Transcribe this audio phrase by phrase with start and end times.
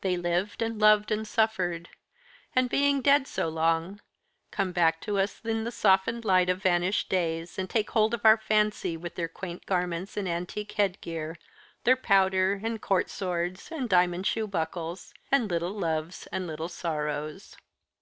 [0.00, 1.90] They lived, and loved, and suffered;
[2.56, 4.00] and, being dead so long,
[4.50, 8.24] come back to us in the softened light of vanished days, and take hold of
[8.24, 11.36] our fancy with their quaint garments and antique head gear,
[11.84, 17.54] their powder, and court swords, and diamond shoe buckles, and little loves and little sorrows.